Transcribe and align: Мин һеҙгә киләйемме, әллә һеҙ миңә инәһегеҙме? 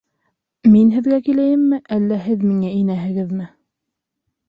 Мин 0.75 0.89
һеҙгә 0.95 1.19
киләйемме, 1.27 1.81
әллә 1.99 2.19
һеҙ 2.25 2.49
миңә 2.49 2.75
инәһегеҙме? 2.83 3.55